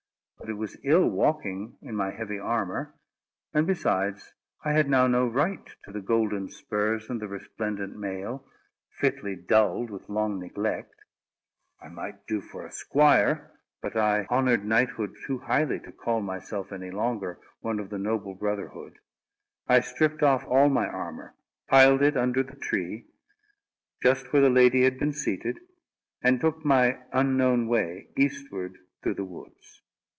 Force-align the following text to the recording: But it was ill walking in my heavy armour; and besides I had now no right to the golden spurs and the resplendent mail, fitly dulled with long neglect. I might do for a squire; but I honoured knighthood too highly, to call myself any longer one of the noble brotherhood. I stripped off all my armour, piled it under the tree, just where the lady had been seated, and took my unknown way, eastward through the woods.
But 0.43 0.49
it 0.49 0.57
was 0.57 0.75
ill 0.83 1.07
walking 1.07 1.77
in 1.83 1.95
my 1.95 2.09
heavy 2.09 2.39
armour; 2.39 2.95
and 3.53 3.67
besides 3.67 4.33
I 4.65 4.71
had 4.73 4.89
now 4.89 5.05
no 5.05 5.27
right 5.27 5.63
to 5.83 5.91
the 5.91 6.01
golden 6.01 6.49
spurs 6.49 7.11
and 7.11 7.21
the 7.21 7.27
resplendent 7.27 7.95
mail, 7.95 8.43
fitly 8.89 9.35
dulled 9.35 9.91
with 9.91 10.09
long 10.09 10.39
neglect. 10.39 10.95
I 11.79 11.89
might 11.89 12.25
do 12.25 12.41
for 12.41 12.65
a 12.65 12.71
squire; 12.71 13.51
but 13.83 13.95
I 13.95 14.25
honoured 14.31 14.65
knighthood 14.65 15.15
too 15.27 15.37
highly, 15.37 15.79
to 15.81 15.91
call 15.91 16.21
myself 16.21 16.71
any 16.71 16.89
longer 16.89 17.39
one 17.59 17.79
of 17.79 17.91
the 17.91 17.99
noble 17.99 18.33
brotherhood. 18.33 18.97
I 19.69 19.79
stripped 19.81 20.23
off 20.23 20.43
all 20.47 20.69
my 20.69 20.87
armour, 20.87 21.35
piled 21.69 22.01
it 22.01 22.17
under 22.17 22.41
the 22.41 22.55
tree, 22.57 23.05
just 24.01 24.33
where 24.33 24.41
the 24.41 24.49
lady 24.49 24.85
had 24.85 24.97
been 24.97 25.13
seated, 25.13 25.59
and 26.23 26.41
took 26.41 26.65
my 26.65 26.97
unknown 27.13 27.67
way, 27.67 28.09
eastward 28.17 28.75
through 29.03 29.13
the 29.13 29.23
woods. 29.23 29.83